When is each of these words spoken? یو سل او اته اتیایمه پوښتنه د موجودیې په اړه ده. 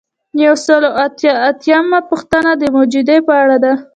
یو 0.45 0.55
سل 0.65 0.81
او 0.89 0.93
اته 1.05 1.31
اتیایمه 1.49 1.99
پوښتنه 2.09 2.51
د 2.57 2.63
موجودیې 2.75 3.19
په 3.27 3.33
اړه 3.41 3.57
ده. 3.63 3.73